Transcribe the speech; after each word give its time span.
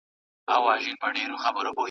رښتیا 0.49 1.07
ذهن 1.15 1.29
روښانه 1.31 1.71
کوي. 1.75 1.79